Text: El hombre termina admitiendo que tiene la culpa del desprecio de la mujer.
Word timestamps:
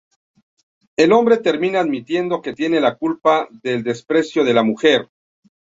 El 0.97 1.11
hombre 1.13 1.37
termina 1.37 1.79
admitiendo 1.79 2.41
que 2.41 2.53
tiene 2.53 2.81
la 2.81 2.95
culpa 2.97 3.47
del 3.61 3.83
desprecio 3.83 4.43
de 4.43 4.53
la 4.55 4.63
mujer. 4.63 5.11